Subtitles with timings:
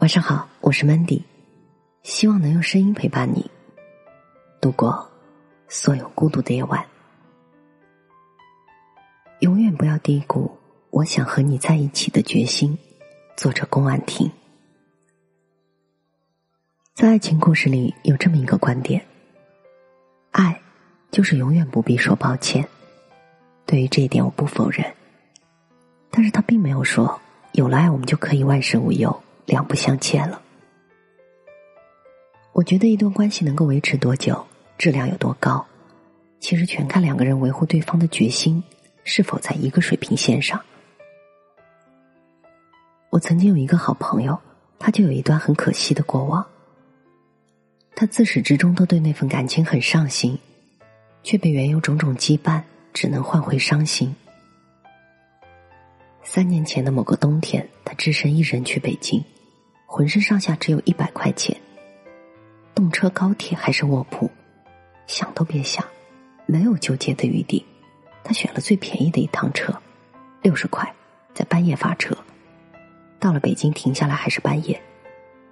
[0.00, 1.22] 晚上好，我是 Mandy，
[2.02, 3.50] 希望能用声音陪伴你
[4.58, 5.10] 度过
[5.68, 6.82] 所有孤独的夜晚。
[9.40, 10.50] 永远不要低估
[10.88, 12.78] 我想和你在一起的决心。
[13.36, 14.30] 作者龚婉婷
[16.94, 19.04] 在爱情故事里有这么一个观点：
[20.30, 20.58] 爱
[21.10, 22.66] 就是永远不必说抱歉。
[23.66, 24.94] 对于这一点，我不否认，
[26.10, 27.20] 但是他并没有说
[27.52, 29.22] 有了爱，我们就可以万事无忧。
[29.50, 30.40] 两不相欠了。
[32.52, 34.46] 我觉得一段关系能够维持多久，
[34.78, 35.66] 质量有多高，
[36.38, 38.62] 其实全看两个人维护对方的决心
[39.02, 40.60] 是否在一个水平线上。
[43.10, 44.38] 我曾经有一个好朋友，
[44.78, 46.46] 他就有一段很可惜的过往。
[47.96, 50.38] 他自始至终都对那份感情很上心，
[51.24, 52.62] 却被原有种种羁绊，
[52.94, 54.14] 只能换回伤心。
[56.22, 59.22] 三年前的某个冬天，他只身一人去北京。
[59.92, 61.60] 浑身上下只有一百块钱，
[62.76, 64.30] 动车、高铁还是卧铺，
[65.08, 65.84] 想都别想，
[66.46, 67.66] 没有纠结的余地。
[68.22, 69.74] 他选了最便宜的一趟车，
[70.42, 70.88] 六十块，
[71.34, 72.16] 在半夜发车，
[73.18, 74.80] 到了北京停下来还是半夜，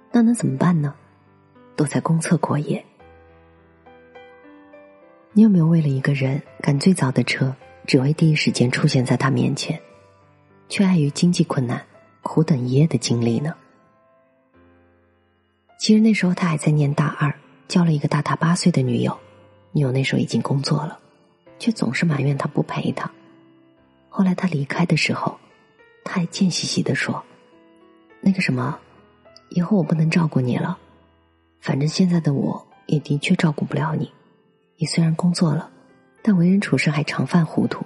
[0.09, 0.95] 那能怎么办呢？
[1.75, 2.81] 都在公厕过夜。
[5.33, 7.53] 你有没有为了一个人赶最早的车，
[7.85, 9.77] 只为第一时间出现在他面前，
[10.69, 11.85] 却碍于经济困难，
[12.23, 13.53] 苦等一夜的经历呢？
[15.79, 17.33] 其实那时候他还在念大二，
[17.69, 19.17] 交了一个大他八岁的女友，
[19.71, 20.99] 女友那时候已经工作了，
[21.57, 23.09] 却总是埋怨他不陪她。
[24.09, 25.39] 后来他离开的时候，
[26.03, 27.23] 他还贱兮兮的说
[28.19, 28.77] ：“那个什么，
[29.51, 30.77] 以后我不能照顾你了，
[31.61, 34.11] 反正现在的我也的确照顾不了你。
[34.75, 35.71] 你虽然工作了，
[36.21, 37.85] 但为人处事还常犯糊涂。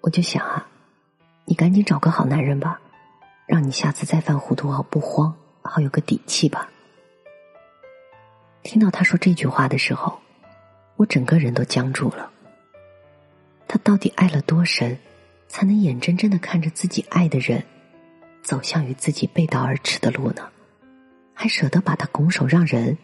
[0.00, 0.66] 我就想啊，
[1.44, 2.80] 你赶紧找个好男人吧，
[3.46, 6.68] 让你下次再犯糊涂好不慌，好有个底气吧。”
[8.66, 10.18] 听到他说这句话的时候，
[10.96, 12.28] 我整个人都僵住了。
[13.68, 14.98] 他到底爱了多深，
[15.46, 17.62] 才能眼睁睁的看着自己爱的人
[18.42, 20.48] 走向与自己背道而驰的路呢？
[21.32, 22.98] 还舍得把他拱手让人？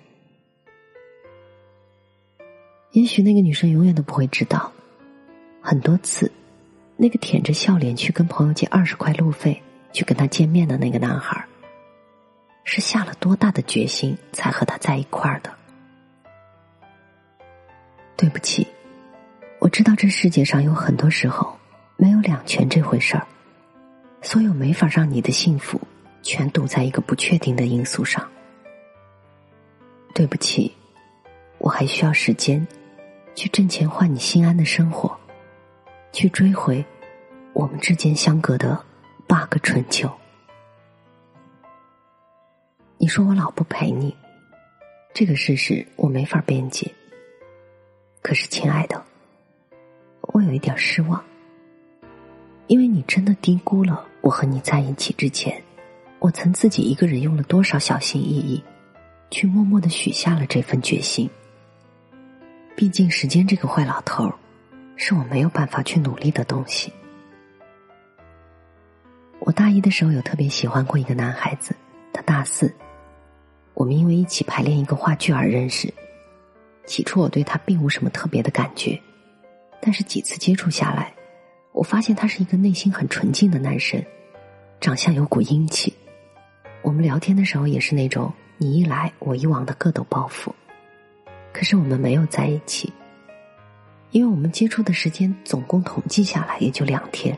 [2.91, 4.73] 也许那个女生永远都不会知道，
[5.61, 6.33] 很多次，
[6.97, 11.47] 那个舔着笑脸去跟朋友借二十块路费去跟他见面的那个男孩。
[12.65, 15.53] 是下了多大的决心才和他在一块儿的？
[18.23, 18.65] 对不起，
[19.59, 21.59] 我知道这世界上有很多时候
[21.97, 23.27] 没有两全这回事儿，
[24.21, 25.81] 所有没法让你的幸福
[26.23, 28.25] 全赌在一个不确定的因素上。
[30.15, 30.73] 对不起，
[31.59, 32.65] 我还需要时间
[33.35, 35.19] 去挣钱换你心安的生活，
[36.13, 36.85] 去追回
[37.55, 38.81] 我们之间相隔的
[39.27, 40.09] 八个春秋。
[42.99, 44.17] 你说我老不陪你，
[45.13, 46.89] 这个事实我没法辩解。
[48.23, 49.03] 可是，亲爱的，
[50.21, 51.23] 我有一点失望，
[52.69, 55.61] 因为你真的低估了我和你在一起之前，
[56.21, 58.63] 我曾自己一个人用了多少小心翼翼，
[59.29, 61.29] 去默默的许下了这份决心。
[62.77, 64.35] 毕竟，时间这个坏老头儿，
[64.95, 66.93] 是我没有办法去努力的东西。
[69.41, 71.75] 我大一的时候有特别喜欢过一个男孩子，
[72.13, 72.73] 他大四。
[73.75, 75.93] 我们因为一起排练一个话剧而认识。
[76.93, 79.01] 起初我对他并无什么特别的感觉，
[79.81, 81.11] 但是几次接触下来，
[81.73, 84.05] 我发现他是一个内心很纯净的男生，
[84.79, 85.91] 长相有股英气。
[86.83, 90.53] 我们聊天的时候也是那种你一来我一往的各抖包袱。
[91.51, 92.93] 可是我们没有在一起，
[94.11, 97.35] 因为我们接触的时间总共统计下来也就两天。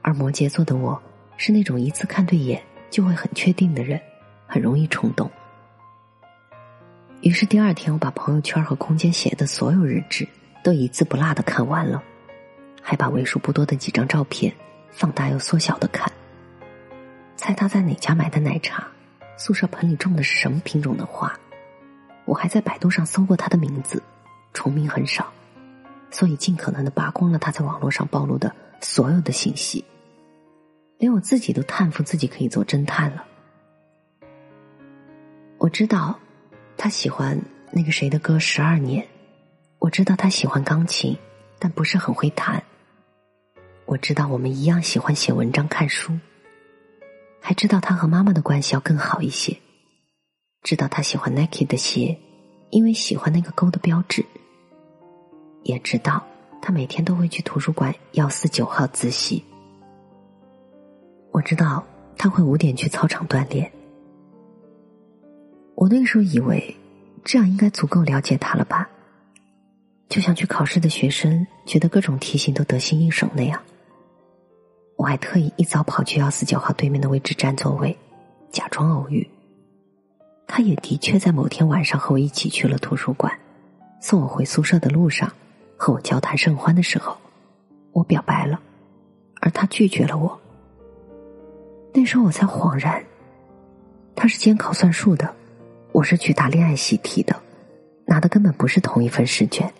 [0.00, 0.98] 而摩羯座的我
[1.36, 4.00] 是那种一次看对眼就会很确定的人。
[4.46, 5.30] 很容易冲动，
[7.22, 10.26] 于是第二天我把朋友圈和空间写的所有日志
[10.64, 12.02] 都一字不落的看完了，
[12.82, 14.52] 还把为数不多的几张照片
[14.90, 16.10] 放大又缩小的看。
[17.36, 18.88] 猜他在哪家买的奶茶，
[19.36, 21.32] 宿舍盆里种的是什么品种的花。
[22.24, 24.02] 我还在百度上搜过他的名字，
[24.52, 25.32] 重名很少，
[26.10, 29.84] 所以尽可能的扒光了他在网络上暴露的所有的信息，
[30.98, 33.24] 连我自己都叹服自己可以做侦探了。
[35.58, 36.18] 我知道，
[36.82, 37.40] 他喜欢
[37.70, 39.06] 那个谁的歌十二年。
[39.78, 41.16] 我知道他喜欢钢琴，
[41.60, 42.60] 但不是很会弹。
[43.86, 46.18] 我知道我们一样喜欢写文章、看书，
[47.40, 49.56] 还知道他和妈妈的关系要更好一些。
[50.64, 52.18] 知道他喜欢 Nike 的鞋，
[52.70, 54.26] 因为喜欢那个勾的标志。
[55.62, 56.26] 也知道
[56.60, 59.44] 他每天都会去图书馆幺四九号自习。
[61.30, 61.86] 我知道
[62.18, 63.70] 他会五点去操场锻炼。
[65.74, 66.76] 我那个时候以为，
[67.24, 68.88] 这样应该足够了解他了吧？
[70.08, 73.60] 就像去考试的学生觉得各种题型都得心应手那样。
[74.96, 77.96] 我还特意一早跑去幺四九号对面的位置占座位，
[78.50, 79.26] 假装偶遇。
[80.46, 83.32] 他也的确在某天晚上和我一起去了图书馆，
[84.00, 85.32] 送我回宿舍的路上，
[85.78, 87.16] 和我交谈甚欢的时候，
[87.92, 88.60] 我表白了，
[89.40, 90.38] 而他拒绝了我。
[91.94, 93.02] 那时候我才恍然，
[94.14, 95.34] 他是监考算术的，
[95.92, 97.38] 我是去答恋爱习题的，
[98.06, 99.70] 拿的根本不是同一份试卷。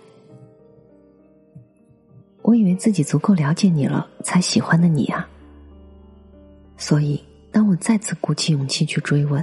[2.42, 5.26] 我以为自己足够了解你了，才喜欢的你啊。
[6.76, 9.42] 所以，当我再次鼓起勇气去追问，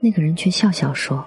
[0.00, 1.24] 那个人却笑笑说：“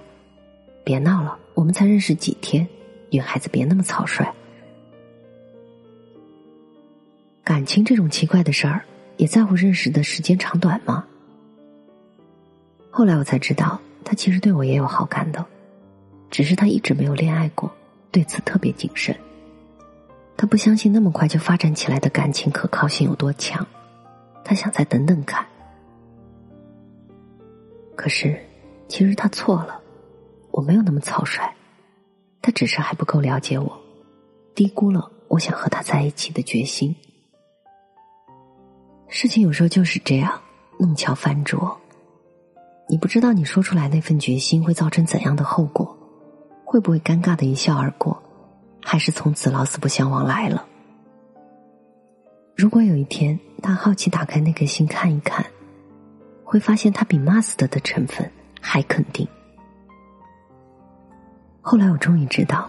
[0.84, 2.66] 别闹了，我们才认识几天，
[3.10, 4.30] 女孩子别那么草率。
[7.42, 8.84] 感情这种奇怪的事儿，
[9.16, 11.06] 也在乎认识的时间长短吗？”
[12.90, 15.44] 后来我才知道，他其实对我也有好感的，
[16.30, 17.70] 只是他一直没有恋爱过，
[18.10, 19.16] 对此特别谨慎。
[20.36, 23.66] 他不相信那么快就发展起来的感情可靠性有多强，
[24.44, 25.46] 他想再等等看。
[27.94, 28.40] 可是，
[28.88, 29.78] 其实他错了，
[30.50, 31.54] 我没有那么草率，
[32.40, 33.78] 他只是还不够了解我，
[34.54, 36.96] 低估了我想和他在一起的决心。
[39.08, 40.40] 事情有时候就是这样，
[40.78, 41.78] 弄巧反拙。
[42.90, 45.96] 你不知道你说出来那份决心会造成怎样的后果，
[46.64, 48.20] 会不会尴尬的一笑而过。
[48.82, 50.66] 还是从此老死不相往来了。
[52.56, 55.46] 如果有一天他好奇打开那颗心看一看，
[56.42, 58.28] 会发现他比 master 的成分
[58.60, 59.28] 还肯定。
[61.60, 62.68] 后来我终于知道，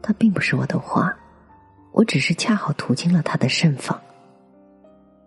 [0.00, 1.14] 他并不是我的花，
[1.92, 4.00] 我只是恰好途经了他的盛放。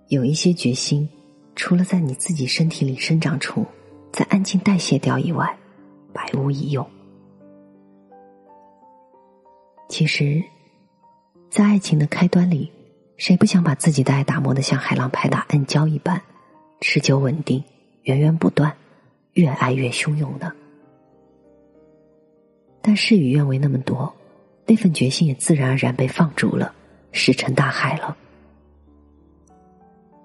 [0.07, 1.07] 有一些决心，
[1.55, 3.63] 除了在你自己身体里生长出，
[4.11, 5.57] 在安静代谢掉以外，
[6.13, 6.85] 百无一用。
[9.87, 10.43] 其实，
[11.49, 12.71] 在爱情的开端里，
[13.17, 16.21] 谁不想把自己的爱打磨得像海浪拍打暗礁一般，
[16.81, 17.63] 持久稳定、
[18.03, 18.75] 源源不断，
[19.33, 20.51] 越爱越汹涌呢？
[22.81, 24.13] 但事与愿违那么多，
[24.65, 26.73] 那份决心也自然而然被放逐了，
[27.11, 28.17] 石沉大海了。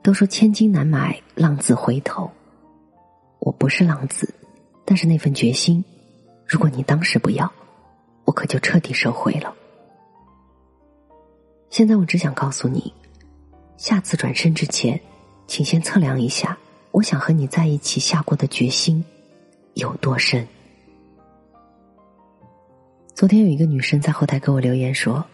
[0.03, 2.31] 都说千金难买浪子回头，
[3.39, 4.35] 我不是浪子，
[4.85, 5.85] 但是那份决心，
[6.47, 7.53] 如果你当时不要。
[8.25, 9.55] 我可就彻底收回了。
[11.71, 12.93] 现在我只想告诉你，
[13.77, 15.01] 下次转身之前，
[15.47, 16.59] 请先测量一下，
[16.91, 19.05] 我想和你在一起下过的决心
[19.75, 20.45] 有多深。
[23.15, 25.25] 昨天有一个女生在后台给我留言说，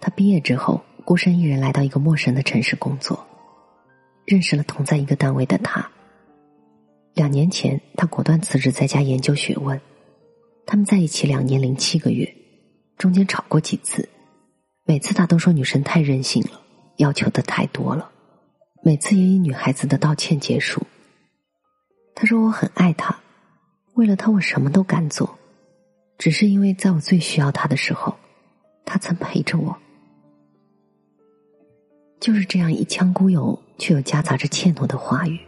[0.00, 3.26] 她毕业之后孤身一人来到一个陌生的城市工作，
[4.24, 5.90] 认识了同在一个单位的他。
[7.14, 9.80] 两年前，他果断辞职，在家研究学问。
[10.66, 12.32] 他们在一起两年零七个月，
[12.96, 14.08] 中间吵过几次，
[14.84, 16.60] 每次他都说女生太任性了，
[16.98, 18.10] 要求的太多了，
[18.82, 20.86] 每次也以女孩子的道歉结束。
[22.14, 23.18] 他说我很爱他，
[23.94, 25.38] 为了他我什么都敢做，
[26.18, 28.16] 只是因为在我最需要他的时候，
[28.84, 29.76] 他曾陪着我。
[32.20, 35.40] 就是这样一腔孤勇却又夹杂着怯懦的话语，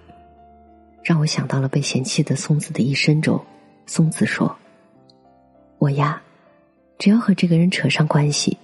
[1.02, 3.44] 让我想到了被嫌弃的松子的一生中，
[3.86, 4.54] 松子说。
[5.78, 6.22] 我呀，
[6.98, 8.56] 只要和这个人扯上关系，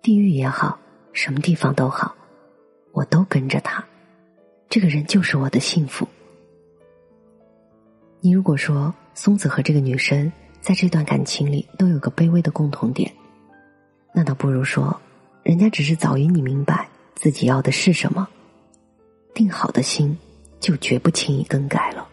[0.00, 0.78] 地狱也好，
[1.12, 2.14] 什么地方都好，
[2.92, 3.84] 我都跟着他。
[4.70, 6.08] 这个人就是我的幸福。
[8.20, 13.12] 你如果说松子和这个女生在这段感情里都有个卑微的共同点，
[14.14, 14.98] 那倒不如说，
[15.42, 18.26] 人家只是早于你明白自己要的是什么，
[19.34, 20.18] 定好的心
[20.60, 22.08] 就绝不轻易更改了。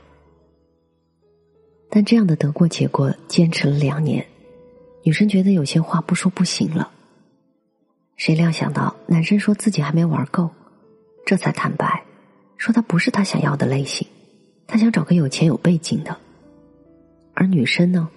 [1.89, 4.25] 但这样的得过且过坚持了两年，
[5.03, 6.91] 女生觉得有些话不说不行了。
[8.17, 10.49] 谁料想到男生说自己还没玩够，
[11.25, 12.03] 这才坦白，
[12.57, 14.07] 说他不是他想要的类型，
[14.67, 16.17] 他想找个有钱有背景的。
[17.33, 18.09] 而女生呢，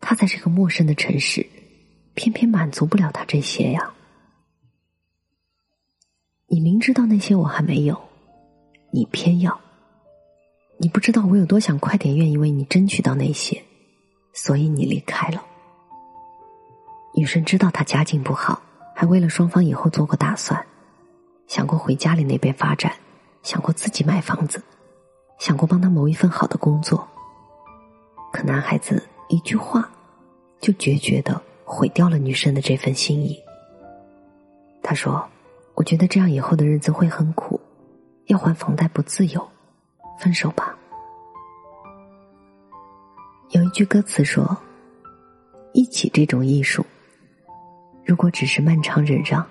[0.00, 1.44] 她在这个陌生的城市，
[2.14, 3.92] 偏偏满足不了他这些呀。
[6.46, 8.05] 你明知道那些我还没有，
[8.96, 9.60] 你偏要。
[10.78, 13.62] 你不知道我有多想快点愿意为你争取到那些，
[14.32, 15.44] 所以你离开了。
[17.14, 18.62] 女生知道他家境不好，
[18.94, 20.64] 还为了双方以后做过打算，
[21.46, 22.90] 想过回家里那边发展，
[23.42, 24.62] 想过自己买房子，
[25.38, 27.06] 想过帮他谋一份好的工作。
[28.32, 29.90] 可男孩子一句话，
[30.58, 33.38] 就决绝的毁掉了女生的这份心意。
[34.82, 35.28] 他说
[35.76, 37.55] ：“我觉得这样以后的日子会很苦，
[38.26, 39.48] 要还房贷不自由。”
[40.18, 40.74] 分手吧。
[43.50, 44.56] 有一句歌词说
[45.74, 46.84] ：“一起这种艺术，
[48.04, 49.46] 如果只是漫长忍让，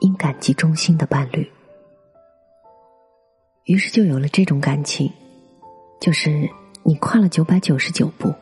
[0.00, 1.50] 应感激忠心的伴侣。”
[3.64, 5.10] 于是就有了这种感情，
[6.00, 6.50] 就是
[6.82, 8.34] 你跨了九百九十九步，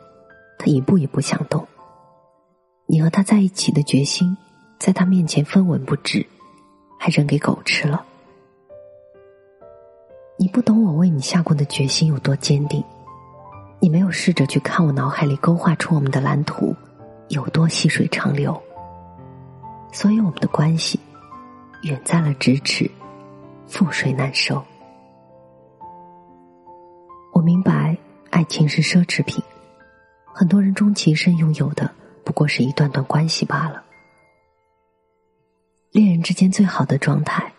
[0.59, 1.67] 他一步也不想动。
[2.87, 4.37] 你和他在一起的决心，
[4.79, 6.27] 在他面前分文不值，
[6.99, 8.05] 还扔给狗吃了。
[10.39, 12.83] 你不懂我为你下过的决心有多坚定。
[13.81, 16.75] 你没有试着去看我脑海里勾画出我们的蓝图
[17.29, 18.61] 有多细水长流，
[19.93, 20.99] 所以我们的关系
[21.83, 22.91] 远在了咫尺，
[23.69, 24.63] 覆水难收。
[27.33, 27.97] 我明白，
[28.31, 29.43] 爱情是奢侈品，
[30.33, 31.91] 很多人终其一生拥有的
[32.25, 33.83] 不过是一段段关系罢了。
[35.93, 37.53] 恋人之间最好的状态，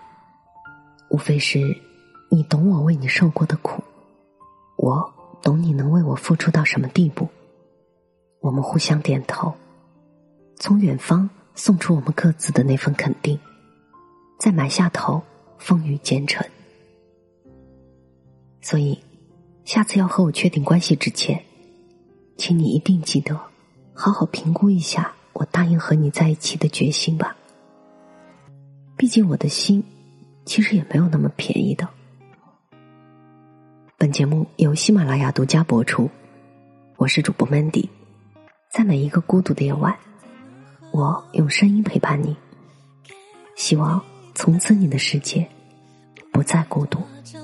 [1.09, 1.59] 无非是
[2.29, 3.83] 你懂我为你受过的苦，
[4.77, 5.13] 我。
[5.39, 7.29] 懂你能为我付出到什么地步，
[8.41, 9.53] 我们互相点头，
[10.55, 13.39] 从远方送出我们各自的那份肯定，
[14.39, 15.21] 再埋下头，
[15.57, 16.45] 风雨兼程。
[18.61, 18.99] 所以，
[19.63, 21.41] 下次要和我确定关系之前，
[22.35, 23.39] 请你一定记得，
[23.93, 27.37] 好好评估一下我答应和你在一起的决心吧。
[28.97, 29.83] 毕竟我的心，
[30.45, 31.87] 其实也没有那么便宜的。
[33.99, 36.07] 本节目由喜马拉雅独家播出，
[36.97, 37.89] 我是主播 Mandy，
[38.69, 39.97] 在每一个孤独的夜晚，
[40.91, 42.37] 我用声音陪伴你，
[43.55, 43.99] 希望
[44.35, 45.47] 从此你的世界
[46.31, 46.99] 不再孤独。
[47.23, 47.41] 心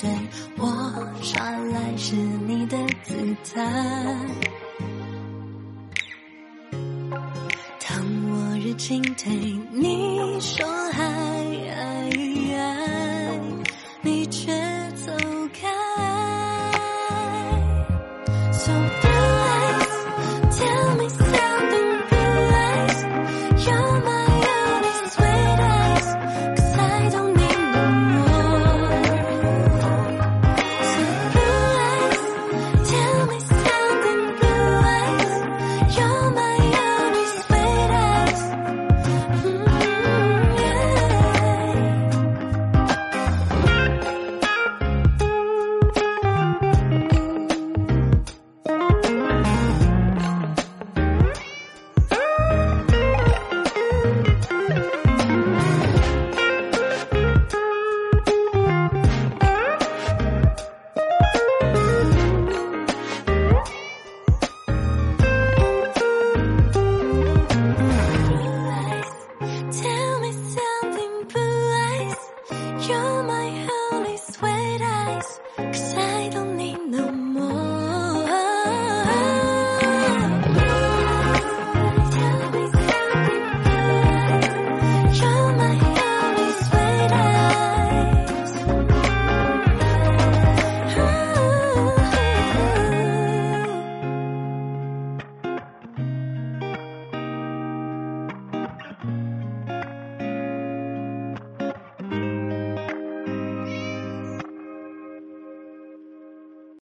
[0.00, 0.08] 对
[0.58, 0.66] 我
[1.20, 3.14] 耍来是你的姿
[3.52, 3.64] 态，
[7.80, 9.32] 当我热情对
[9.72, 10.87] 你说。